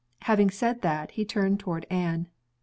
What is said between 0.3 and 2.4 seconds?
said that, he turned toward Anne.